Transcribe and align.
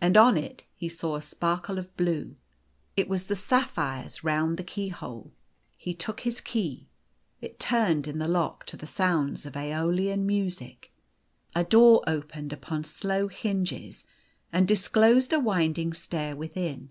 And 0.00 0.16
on 0.16 0.38
it 0.38 0.62
he 0.74 0.88
saw 0.88 1.14
a 1.14 1.20
sparkle 1.20 1.76
of 1.78 1.94
blue. 1.98 2.36
It 2.96 3.06
was 3.06 3.26
the 3.26 3.36
sapphires 3.36 4.24
round 4.24 4.56
the 4.56 4.64
keyhole. 4.64 5.30
He 5.76 5.92
took 5.92 6.20
his 6.20 6.40
key. 6.40 6.88
It 7.42 7.60
turned 7.60 8.08
in 8.08 8.16
the 8.16 8.26
lock 8.26 8.64
to 8.68 8.78
the 8.78 8.86
sounds 8.86 9.44
of 9.44 9.52
^Eolian 9.52 10.20
music. 10.20 10.90
A 11.54 11.64
door 11.64 12.02
opened 12.06 12.54
upon 12.54 12.84
slow 12.84 13.28
hinges, 13.28 14.06
and 14.54 14.66
disclosed 14.66 15.34
a 15.34 15.38
winding 15.38 15.92
stair 15.92 16.34
within. 16.34 16.88